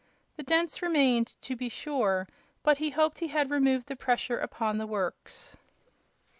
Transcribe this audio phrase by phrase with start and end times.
[0.35, 2.27] The dents remained, to be sure,
[2.63, 5.57] but he hoped he had removed the pressure upon the works.